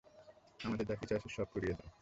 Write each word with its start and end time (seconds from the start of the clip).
আমাদের 0.59 0.85
যা 0.89 0.95
কিছু 0.95 1.13
আছে 1.15 1.29
সব 1.29 1.47
পুড়িয়ে 1.51 1.73
দাউ। 1.73 1.87